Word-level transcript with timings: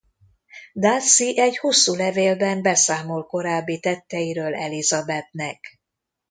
Darcy 0.73 1.39
egy 1.39 1.57
hosszú 1.57 1.95
levélben 1.95 2.61
beszámol 2.61 3.25
korábbi 3.25 3.79
tetteiről 3.79 4.55
Elizabethnek. 4.55 5.79